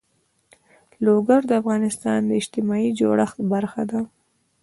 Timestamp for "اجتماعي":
2.41-2.89